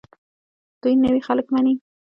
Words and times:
دوی 0.81 0.93
نوي 1.03 1.21
خلک 1.27 1.45
مني. 1.53 1.73